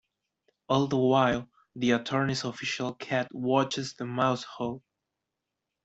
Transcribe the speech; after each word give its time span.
All 0.67 0.87
the 0.87 0.97
while, 0.97 1.47
the 1.75 1.91
attorney's 1.91 2.43
official 2.43 2.95
cat 2.95 3.27
watches 3.31 3.93
the 3.93 4.07
mouse-hole. 4.07 4.81